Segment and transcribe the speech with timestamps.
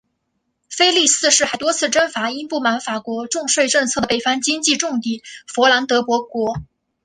[0.67, 6.55] 腓力四世还多次征伐因不满法国重税政策的北方经济重地佛兰德伯国。